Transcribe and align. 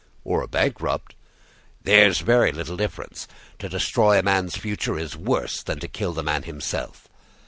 "Or 0.23 0.41
a 0.41 0.47
bankrupt." 0.47 1.13
"There's 1.83 2.21
very 2.21 2.51
little 2.51 2.75
difference. 2.75 3.27
To 3.59 3.69
destroy 3.69 4.17
a 4.17 4.23
man's 4.23 4.55
fortune 4.57 4.97
is 4.97 5.15
worse 5.15 5.61
than 5.61 5.79
to 5.79 5.87
kill 5.87 6.13
the 6.13 6.23
man 6.23 6.41
himself." 6.41 7.07